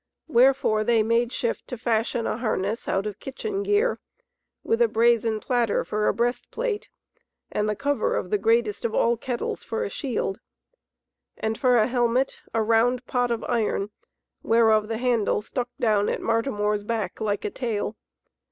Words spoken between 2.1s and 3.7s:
a harness out of kitchen